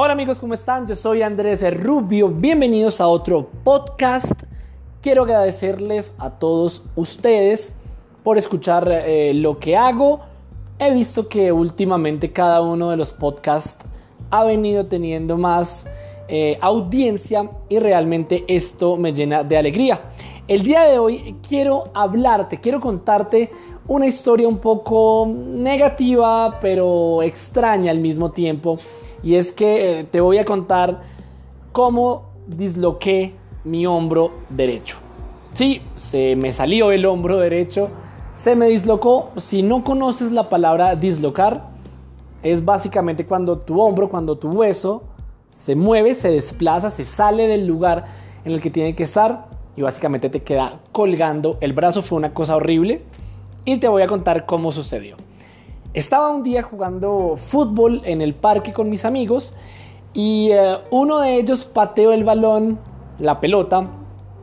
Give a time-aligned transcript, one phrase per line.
[0.00, 0.86] Hola amigos, ¿cómo están?
[0.86, 2.28] Yo soy Andrés Rubio.
[2.28, 4.44] Bienvenidos a otro podcast.
[5.02, 7.74] Quiero agradecerles a todos ustedes
[8.22, 10.20] por escuchar eh, lo que hago.
[10.78, 13.84] He visto que últimamente cada uno de los podcasts
[14.30, 15.84] ha venido teniendo más
[16.28, 20.00] eh, audiencia y realmente esto me llena de alegría.
[20.46, 23.50] El día de hoy quiero hablarte, quiero contarte
[23.88, 28.78] una historia un poco negativa pero extraña al mismo tiempo
[29.22, 31.02] y es que eh, te voy a contar
[31.72, 34.96] cómo disloqué mi hombro derecho.
[35.54, 37.88] Sí, se me salió el hombro derecho,
[38.34, 39.30] se me dislocó.
[39.36, 41.68] Si no conoces la palabra dislocar,
[42.42, 45.02] es básicamente cuando tu hombro, cuando tu hueso
[45.50, 48.06] se mueve, se desplaza, se sale del lugar
[48.44, 49.46] en el que tiene que estar
[49.76, 51.58] y básicamente te queda colgando.
[51.60, 53.02] El brazo fue una cosa horrible
[53.64, 55.16] y te voy a contar cómo sucedió.
[55.94, 59.54] Estaba un día jugando fútbol en el parque con mis amigos
[60.12, 62.78] y eh, uno de ellos pateó el balón,
[63.18, 63.86] la pelota,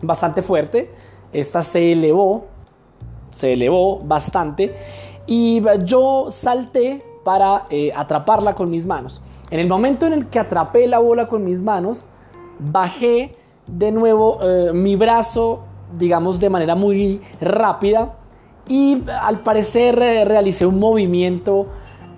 [0.00, 0.90] bastante fuerte.
[1.34, 2.46] Esta se elevó,
[3.32, 4.74] se elevó bastante
[5.26, 9.20] y yo salté para eh, atraparla con mis manos.
[9.50, 12.06] En el momento en el que atrapé la bola con mis manos,
[12.58, 15.60] bajé de nuevo eh, mi brazo,
[15.98, 18.14] digamos, de manera muy rápida
[18.68, 21.66] y al parecer eh, realicé un movimiento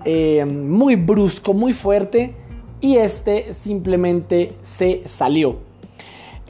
[0.05, 2.33] eh, muy brusco, muy fuerte
[2.81, 5.57] y este simplemente se salió.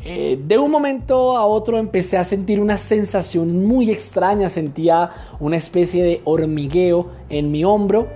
[0.06, 5.58] Eh, de un momento a otro empecé a sentir una sensación muy extraña, sentía una
[5.58, 8.08] especie de hormigueo en mi hombro.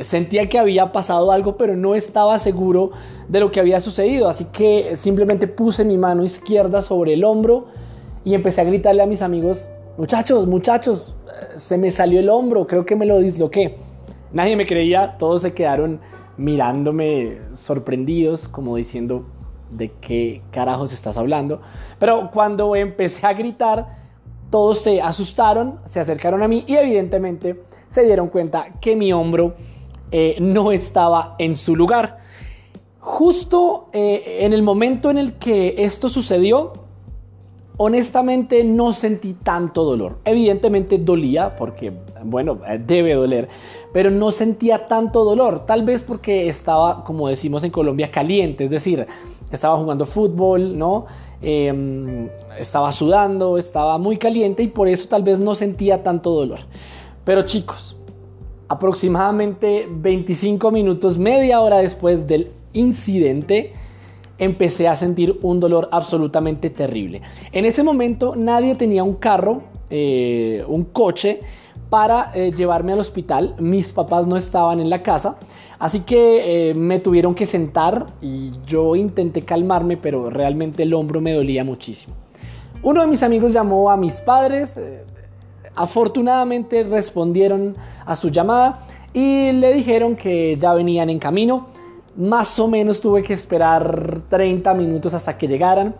[0.00, 2.92] sentía que había pasado algo, pero no estaba seguro
[3.28, 4.28] de lo que había sucedido.
[4.28, 7.66] Así que simplemente puse mi mano izquierda sobre el hombro
[8.24, 11.14] y empecé a gritarle a mis amigos muchachos, muchachos,
[11.56, 13.76] se me salió el hombro, creo que me lo disloqué.
[14.32, 16.00] Nadie me creía, todos se quedaron
[16.36, 19.26] mirándome sorprendidos, como diciendo,
[19.70, 21.60] ¿de qué carajos estás hablando?
[21.98, 23.96] Pero cuando empecé a gritar,
[24.50, 29.54] todos se asustaron, se acercaron a mí y evidentemente se dieron cuenta que mi hombro
[30.10, 32.18] eh, no estaba en su lugar.
[33.00, 36.72] Justo eh, en el momento en el que esto sucedió,
[37.76, 40.18] honestamente no sentí tanto dolor.
[40.24, 41.92] Evidentemente dolía porque,
[42.24, 43.48] bueno, debe doler,
[43.92, 45.66] pero no sentía tanto dolor.
[45.66, 49.06] Tal vez porque estaba, como decimos en Colombia, caliente, es decir,
[49.50, 51.06] estaba jugando fútbol, ¿no?
[51.42, 56.60] Em, estaba sudando, estaba muy caliente y por eso tal vez no sentía tanto dolor.
[57.24, 57.96] Pero chicos,
[58.68, 63.72] aproximadamente 25 minutos, media hora después del incidente,
[64.38, 67.22] empecé a sentir un dolor absolutamente terrible.
[67.52, 71.40] En ese momento nadie tenía un carro, eh, un coche
[71.88, 73.54] para eh, llevarme al hospital.
[73.58, 75.36] Mis papás no estaban en la casa,
[75.78, 81.20] así que eh, me tuvieron que sentar y yo intenté calmarme, pero realmente el hombro
[81.20, 82.14] me dolía muchísimo.
[82.82, 84.78] Uno de mis amigos llamó a mis padres,
[85.74, 87.74] afortunadamente respondieron
[88.04, 91.68] a su llamada y le dijeron que ya venían en camino
[92.16, 95.94] más o menos tuve que esperar 30 minutos hasta que llegaran.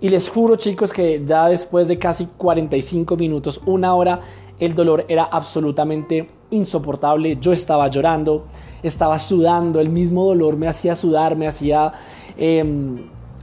[0.00, 4.20] Y les juro chicos que ya después de casi 45 minutos, una hora,
[4.60, 7.36] el dolor era absolutamente insoportable.
[7.40, 8.46] Yo estaba llorando,
[8.82, 11.92] estaba sudando, el mismo dolor me hacía sudar, me hacía,
[12.36, 12.98] em,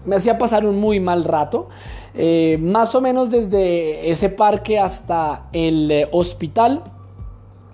[0.06, 1.68] me hacía pasar un muy mal rato.
[2.14, 6.84] Eh, más o menos desde ese parque hasta el eh, hospital,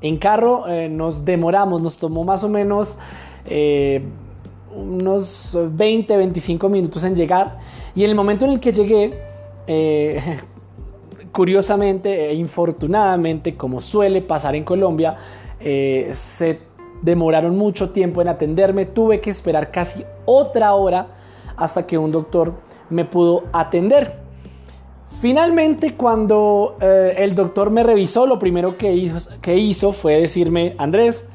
[0.02, 2.98] en carro eh, nos demoramos, nos tomó más o menos
[4.76, 7.60] unos 20, 25 minutos en llegar.
[7.96, 9.20] Y en el momento en el que llegué,
[9.68, 10.40] eh,
[11.32, 15.18] curiosamente e infortunadamente, como suele pasar en Colombia,
[15.60, 16.60] eh, se
[17.02, 18.86] demoraron mucho tiempo en atenderme.
[18.86, 21.08] Tuve que esperar casi otra hora
[21.58, 22.54] hasta que un doctor
[22.90, 24.20] me pudo atender.
[25.20, 30.74] Finalmente, cuando eh, el doctor me revisó, lo primero que hizo, que hizo fue decirme,
[30.78, 31.28] Andrés,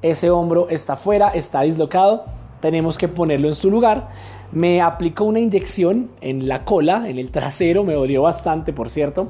[0.00, 4.08] ese hombro está fuera, está dislocado tenemos que ponerlo en su lugar.
[4.52, 9.28] Me aplicó una inyección en la cola, en el trasero, me dolió bastante, por cierto.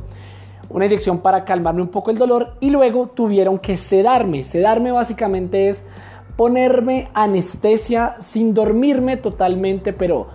[0.69, 4.45] Una inyección para calmarme un poco el dolor y luego tuvieron que sedarme.
[4.45, 5.85] Sedarme básicamente es
[6.37, 10.29] ponerme anestesia sin dormirme totalmente, pero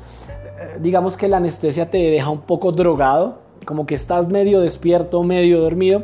[0.59, 5.21] eh, digamos que la anestesia te deja un poco drogado, como que estás medio despierto,
[5.23, 6.03] medio dormido.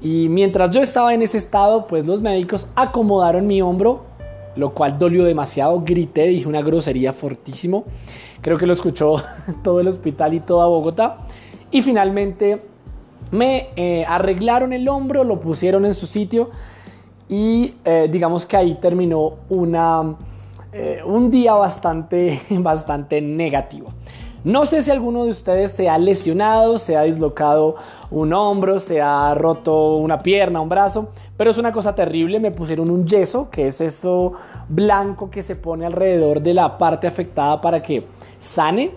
[0.00, 4.04] Y mientras yo estaba en ese estado, pues los médicos acomodaron mi hombro
[4.56, 5.82] lo cual dolió demasiado.
[5.84, 7.84] Grité, dije una grosería fortísimo.
[8.40, 9.22] Creo que lo escuchó
[9.62, 11.18] todo el hospital y toda Bogotá.
[11.70, 12.62] Y finalmente
[13.30, 16.50] me eh, arreglaron el hombro, lo pusieron en su sitio
[17.28, 20.16] y eh, digamos que ahí terminó una
[20.72, 23.92] eh, un día bastante, bastante negativo.
[24.44, 27.76] No sé si alguno de ustedes se ha lesionado, se ha dislocado
[28.10, 32.40] un hombro, se ha roto una pierna, un brazo, pero es una cosa terrible.
[32.40, 34.32] Me pusieron un yeso, que es eso
[34.68, 38.06] blanco que se pone alrededor de la parte afectada para que
[38.40, 38.92] sane.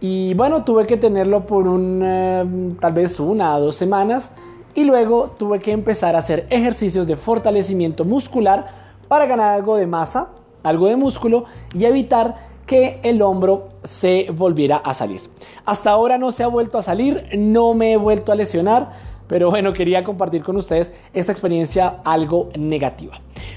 [0.00, 2.44] Y bueno, tuve que tenerlo por un, eh,
[2.80, 4.30] tal vez una o dos semanas.
[4.74, 8.66] Y luego tuve que empezar a hacer ejercicios de fortalecimiento muscular
[9.08, 10.28] para ganar algo de masa,
[10.62, 12.34] algo de músculo y evitar
[12.66, 15.22] que el hombro se volviera a salir.
[15.64, 18.92] Hasta ahora no se ha vuelto a salir, no me he vuelto a lesionar,
[19.28, 23.14] pero bueno, quería compartir con ustedes esta experiencia algo negativa.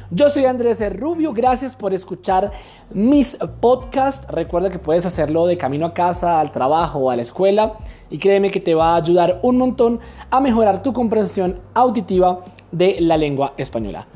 [0.09, 2.51] Yo soy Andrés Rubio, gracias por escuchar
[2.91, 4.27] mis podcasts.
[4.27, 7.73] Recuerda que puedes hacerlo de camino a casa, al trabajo o a la escuela
[8.09, 9.99] y créeme que te va a ayudar un montón
[10.31, 14.07] a mejorar tu comprensión auditiva de la lengua española.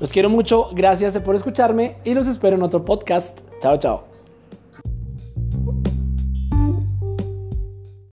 [0.00, 3.40] Los quiero mucho, gracias por escucharme y los espero en otro podcast.
[3.60, 4.07] Chao, chao.